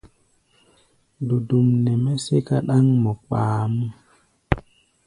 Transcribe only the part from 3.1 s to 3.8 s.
kpaáʼm.